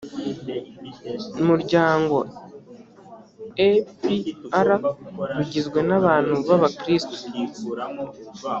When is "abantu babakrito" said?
5.99-7.17